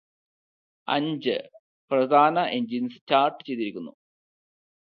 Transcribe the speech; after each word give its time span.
അഞ്ച് 0.87 1.35
പ്രധാന 1.91 2.45
engine 2.55 2.87
start 2.95 3.41
ചെയ്തിരിക്കുന്നു 3.45 3.93